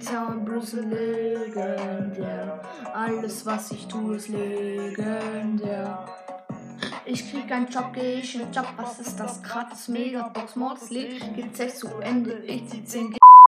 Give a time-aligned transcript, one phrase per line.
[0.00, 2.62] Town Bruce legendär.
[2.94, 6.06] Alles, was ich tue, ist legendär.
[7.04, 8.66] Ich krieg einen Job, geh ich in Job.
[8.76, 9.42] Was ist das?
[9.42, 11.34] Gratis Megabox, Mordslied.
[11.36, 12.42] Gibt's echt zu Ende.
[12.46, 13.16] Ich zieh 10